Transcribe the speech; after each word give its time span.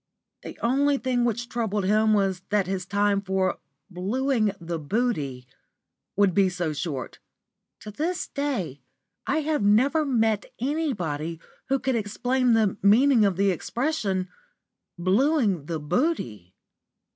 The 0.41 0.57
only 0.63 0.97
thing 0.97 1.23
which 1.25 1.47
troubled 1.47 1.83
him 1.85 2.15
was 2.15 2.41
that 2.49 2.65
his 2.65 2.87
time 2.87 3.21
for 3.21 3.59
"blueing 3.91 4.51
the 4.59 4.79
booty" 4.79 5.45
would 6.15 6.33
be 6.33 6.49
so 6.49 6.73
short. 6.73 7.19
To 7.81 7.91
this 7.91 8.25
day 8.27 8.81
I 9.27 9.41
have 9.41 9.61
never 9.61 10.03
met 10.03 10.47
anybody 10.59 11.39
who 11.69 11.77
could 11.77 11.93
explain 11.93 12.53
the 12.53 12.77
meaning 12.81 13.25
of 13.25 13.37
the 13.37 13.51
expression 13.51 14.27
"blueing 14.97 15.67
the 15.67 15.79
booty." 15.79 16.55